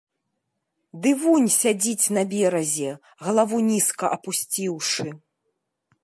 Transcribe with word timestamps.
Ды 1.01 1.09
вунь 1.23 1.49
сядзіць 1.57 2.11
на 2.17 2.23
беразе, 2.31 2.89
галаву 3.27 3.57
нізка 3.69 4.05
апусціўшы. 4.17 5.05